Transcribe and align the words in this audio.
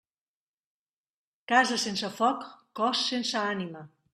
Casa 1.53 1.77
sense 1.83 2.11
foc, 2.17 2.49
cos 2.81 3.07
sense 3.13 3.41
ànima. 3.47 3.89